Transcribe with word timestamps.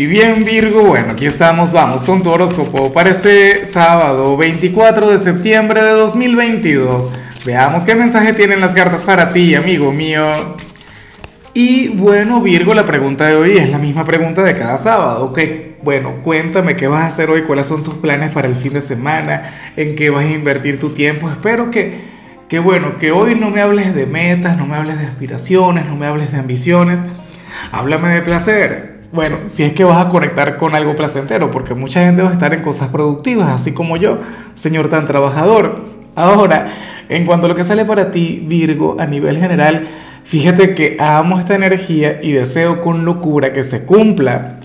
Y 0.00 0.06
bien 0.06 0.44
Virgo, 0.46 0.82
bueno, 0.82 1.12
aquí 1.12 1.26
estamos, 1.26 1.72
vamos 1.72 2.04
con 2.04 2.22
tu 2.22 2.30
horóscopo 2.30 2.90
para 2.90 3.10
este 3.10 3.66
sábado 3.66 4.34
24 4.34 5.10
de 5.10 5.18
septiembre 5.18 5.82
de 5.82 5.90
2022. 5.90 7.10
Veamos 7.44 7.84
qué 7.84 7.94
mensaje 7.94 8.32
tienen 8.32 8.62
las 8.62 8.72
cartas 8.72 9.04
para 9.04 9.30
ti, 9.34 9.54
amigo 9.54 9.92
mío. 9.92 10.56
Y 11.52 11.88
bueno, 11.88 12.40
Virgo, 12.40 12.72
la 12.72 12.86
pregunta 12.86 13.26
de 13.28 13.34
hoy 13.34 13.58
es 13.58 13.68
la 13.68 13.76
misma 13.76 14.06
pregunta 14.06 14.42
de 14.42 14.56
cada 14.56 14.78
sábado. 14.78 15.26
Ok, 15.26 15.38
bueno, 15.82 16.22
cuéntame 16.22 16.76
qué 16.76 16.86
vas 16.88 17.02
a 17.02 17.06
hacer 17.08 17.28
hoy, 17.28 17.42
cuáles 17.42 17.66
son 17.66 17.84
tus 17.84 17.96
planes 17.96 18.32
para 18.32 18.48
el 18.48 18.54
fin 18.54 18.72
de 18.72 18.80
semana, 18.80 19.72
en 19.76 19.96
qué 19.96 20.08
vas 20.08 20.24
a 20.24 20.30
invertir 20.30 20.80
tu 20.80 20.94
tiempo. 20.94 21.28
Espero 21.28 21.70
que, 21.70 22.00
que 22.48 22.58
bueno, 22.58 22.96
que 22.96 23.12
hoy 23.12 23.34
no 23.34 23.50
me 23.50 23.60
hables 23.60 23.94
de 23.94 24.06
metas, 24.06 24.56
no 24.56 24.64
me 24.64 24.76
hables 24.76 24.98
de 24.98 25.04
aspiraciones, 25.04 25.84
no 25.84 25.94
me 25.94 26.06
hables 26.06 26.32
de 26.32 26.38
ambiciones. 26.38 27.02
Háblame 27.70 28.08
de 28.14 28.22
placer, 28.22 28.99
bueno, 29.12 29.38
si 29.48 29.64
es 29.64 29.72
que 29.72 29.82
vas 29.82 30.04
a 30.04 30.08
conectar 30.08 30.56
con 30.56 30.74
algo 30.74 30.94
placentero, 30.94 31.50
porque 31.50 31.74
mucha 31.74 32.04
gente 32.04 32.22
va 32.22 32.30
a 32.30 32.32
estar 32.32 32.54
en 32.54 32.62
cosas 32.62 32.90
productivas, 32.90 33.48
así 33.48 33.72
como 33.72 33.96
yo, 33.96 34.18
señor 34.54 34.88
tan 34.88 35.06
trabajador. 35.06 35.84
Ahora, 36.14 36.72
en 37.08 37.26
cuanto 37.26 37.46
a 37.46 37.48
lo 37.48 37.56
que 37.56 37.64
sale 37.64 37.84
para 37.84 38.12
ti, 38.12 38.44
Virgo, 38.46 38.96
a 39.00 39.06
nivel 39.06 39.36
general, 39.38 39.88
fíjate 40.24 40.74
que 40.74 40.96
amo 41.00 41.40
esta 41.40 41.56
energía 41.56 42.20
y 42.22 42.32
deseo 42.32 42.80
con 42.80 43.04
locura 43.04 43.52
que 43.52 43.64
se 43.64 43.84
cumpla. 43.84 44.60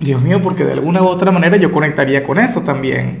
Dios 0.00 0.20
mío, 0.20 0.42
porque 0.42 0.64
de 0.64 0.72
alguna 0.72 1.00
u 1.00 1.06
otra 1.06 1.32
manera 1.32 1.56
yo 1.56 1.72
conectaría 1.72 2.22
con 2.22 2.38
eso 2.38 2.62
también. 2.62 3.20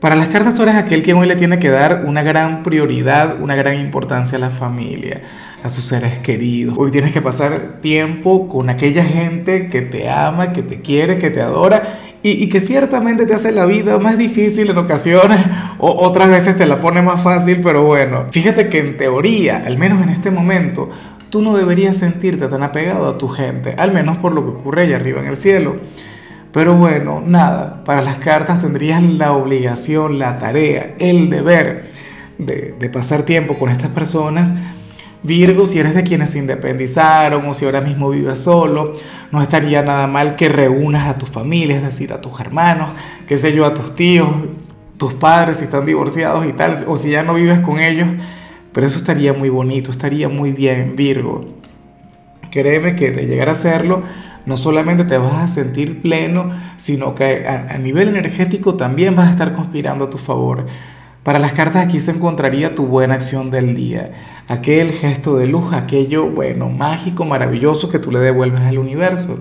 Para 0.00 0.16
las 0.16 0.28
cartas 0.28 0.52
tú 0.52 0.64
eres 0.64 0.74
aquel 0.74 1.02
que 1.02 1.14
hoy 1.14 1.26
le 1.26 1.36
tiene 1.36 1.58
que 1.58 1.70
dar 1.70 2.04
una 2.06 2.22
gran 2.22 2.62
prioridad, 2.62 3.40
una 3.40 3.54
gran 3.54 3.80
importancia 3.80 4.36
a 4.36 4.40
la 4.40 4.50
familia 4.50 5.22
a 5.66 5.68
sus 5.68 5.84
seres 5.84 6.20
queridos. 6.20 6.76
Hoy 6.78 6.92
tienes 6.92 7.12
que 7.12 7.20
pasar 7.20 7.80
tiempo 7.82 8.46
con 8.46 8.70
aquella 8.70 9.04
gente 9.04 9.68
que 9.68 9.82
te 9.82 10.08
ama, 10.08 10.52
que 10.52 10.62
te 10.62 10.80
quiere, 10.80 11.18
que 11.18 11.30
te 11.30 11.40
adora 11.40 11.98
y, 12.22 12.48
que 12.48 12.60
ciertamente 12.60 13.26
te 13.26 13.34
hace 13.34 13.50
la 13.52 13.66
vida 13.66 13.98
más 13.98 14.16
difícil 14.16 14.70
en 14.70 14.78
ocasiones 14.78 15.40
o 15.78 15.90
otras 16.06 16.28
veces 16.28 16.56
te 16.56 16.66
la 16.66 16.80
pone 16.80 17.02
más 17.02 17.22
fácil, 17.22 17.60
pero 17.62 17.84
bueno, 17.84 18.26
fíjate 18.30 18.68
que 18.68 18.78
en 18.78 18.96
teoría, 18.96 19.62
al 19.64 19.76
menos 19.76 20.02
en 20.02 20.08
este 20.08 20.30
momento, 20.30 20.88
tú 21.30 21.42
no 21.42 21.56
deberías 21.56 21.96
sentirte 21.96 22.46
tan 22.46 22.62
apegado 22.62 23.08
a 23.08 23.18
tu 23.18 23.28
gente, 23.28 23.74
al 23.76 23.92
menos 23.92 24.18
por 24.18 24.32
lo 24.32 24.44
que 24.44 24.58
ocurre 24.58 24.82
allá 24.82 24.96
arriba 24.96 25.20
en 25.20 25.26
el 25.26 25.36
cielo. 25.36 25.76
Pero 26.52 26.74
bueno, 26.74 27.22
nada, 27.26 27.84
para 27.84 28.02
las 28.02 28.18
cartas 28.18 28.62
tendrías 28.62 29.02
la 29.02 29.32
obligación, 29.32 30.18
la 30.18 30.38
tarea, 30.38 30.94
el 30.98 31.28
deber 31.28 31.90
de, 32.38 32.74
de 32.78 32.88
pasar 32.88 33.22
tiempo 33.22 33.56
con 33.56 33.68
estas 33.68 33.90
personas 33.90 34.54
Virgo, 35.26 35.66
si 35.66 35.78
eres 35.78 35.94
de 35.94 36.02
quienes 36.02 36.30
se 36.30 36.38
independizaron 36.38 37.44
o 37.46 37.54
si 37.54 37.64
ahora 37.64 37.80
mismo 37.80 38.10
vives 38.10 38.38
solo, 38.38 38.94
no 39.32 39.42
estaría 39.42 39.82
nada 39.82 40.06
mal 40.06 40.36
que 40.36 40.48
reúnas 40.48 41.08
a 41.08 41.18
tu 41.18 41.26
familia, 41.26 41.76
es 41.76 41.82
decir, 41.82 42.12
a 42.12 42.20
tus 42.20 42.38
hermanos, 42.40 42.90
qué 43.26 43.36
sé 43.36 43.52
yo, 43.52 43.66
a 43.66 43.74
tus 43.74 43.94
tíos, 43.94 44.28
tus 44.96 45.14
padres 45.14 45.58
si 45.58 45.64
están 45.64 45.84
divorciados 45.84 46.46
y 46.46 46.52
tal, 46.52 46.76
o 46.86 46.96
si 46.96 47.10
ya 47.10 47.22
no 47.22 47.34
vives 47.34 47.60
con 47.60 47.80
ellos, 47.80 48.08
pero 48.72 48.86
eso 48.86 48.98
estaría 48.98 49.32
muy 49.32 49.48
bonito, 49.48 49.90
estaría 49.90 50.28
muy 50.28 50.52
bien, 50.52 50.94
Virgo. 50.96 51.44
Créeme 52.50 52.94
que 52.94 53.10
de 53.10 53.26
llegar 53.26 53.48
a 53.48 53.52
hacerlo, 53.52 54.02
no 54.46 54.56
solamente 54.56 55.04
te 55.04 55.18
vas 55.18 55.34
a 55.34 55.48
sentir 55.48 56.00
pleno, 56.00 56.50
sino 56.76 57.14
que 57.14 57.46
a, 57.46 57.74
a 57.74 57.78
nivel 57.78 58.08
energético 58.08 58.76
también 58.76 59.16
vas 59.16 59.28
a 59.28 59.30
estar 59.32 59.52
conspirando 59.52 60.04
a 60.04 60.10
tu 60.10 60.18
favor. 60.18 60.66
Para 61.22 61.40
las 61.40 61.52
cartas 61.52 61.84
aquí 61.84 61.98
se 61.98 62.12
encontraría 62.12 62.76
tu 62.76 62.86
buena 62.86 63.14
acción 63.14 63.50
del 63.50 63.74
día, 63.74 64.12
aquel 64.48 64.92
gesto 64.92 65.36
de 65.36 65.46
luz, 65.46 65.74
aquello, 65.74 66.26
bueno, 66.26 66.68
mágico, 66.68 67.24
maravilloso 67.24 67.90
que 67.90 67.98
tú 67.98 68.10
le 68.12 68.20
devuelves 68.20 68.62
al 68.62 68.78
universo. 68.78 69.38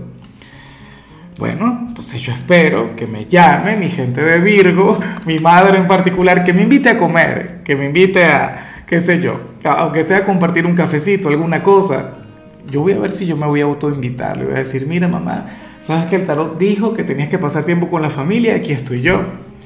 Bueno, 1.38 1.86
entonces 1.90 2.22
yo 2.22 2.32
espero 2.32 2.96
que 2.96 3.08
me 3.08 3.26
llame 3.26 3.76
mi 3.76 3.90
gente 3.90 4.24
de 4.24 4.40
Virgo, 4.40 4.98
mi 5.26 5.40
madre 5.40 5.78
en 5.78 5.88
particular, 5.88 6.44
que 6.44 6.54
me 6.54 6.64
invite 6.64 6.90
a 6.90 6.98
comer, 6.98 7.62
que 7.64 7.76
me 7.76 7.88
invite 7.88 8.24
a, 8.24 8.84
qué 8.88 9.00
sé 9.00 9.22
yo, 9.22 9.40
aunque 9.64 10.04
sea 10.04 10.20
a 10.20 10.24
compartir 10.24 10.66
un 10.66 10.76
cafecito, 10.76 11.28
alguna 11.28 11.62
cosa. 11.62 12.14
Yo 12.70 12.82
voy 12.82 12.94
a 12.94 13.00
ver 13.00 13.12
si 13.12 13.26
yo 13.26 13.38
me 13.38 13.46
voy 13.46 13.62
a 13.62 13.66
autoinvitar. 13.66 14.38
Le 14.38 14.46
voy 14.46 14.56
a 14.56 14.60
decir, 14.60 14.88
mira 14.88 15.08
mamá, 15.08 15.46
sabes 15.80 16.08
que 16.08 16.16
el 16.16 16.26
tarot 16.26 16.58
dijo 16.58 16.94
que 16.94 17.04
tenías 17.04 17.28
que 17.28 17.38
pasar 17.38 17.64
tiempo 17.64 17.90
con 17.90 18.02
la 18.02 18.10
familia, 18.10 18.56
aquí 18.56 18.72
estoy 18.72 19.02
yo. 19.02 19.22